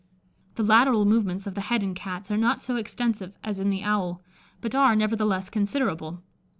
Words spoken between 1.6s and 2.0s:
head in